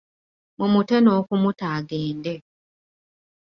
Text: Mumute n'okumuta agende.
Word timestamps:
Mumute 0.57 0.95
n'okumuta 1.01 1.65
agende. 1.77 2.33